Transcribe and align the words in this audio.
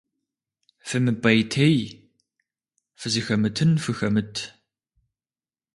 ФымыпӀейтей, 0.87 1.79
фызыхэмытын 2.99 3.71
фыхэмыт. 3.83 4.33